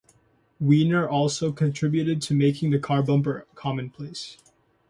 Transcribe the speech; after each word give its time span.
Weiner 0.59 1.07
also 1.07 1.51
contributed 1.51 2.23
to 2.23 2.33
making 2.33 2.71
the 2.71 2.79
car 2.79 3.03
bumper 3.03 3.45
commonplace. 3.53 4.35